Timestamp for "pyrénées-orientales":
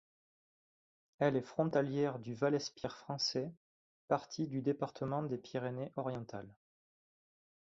5.37-6.49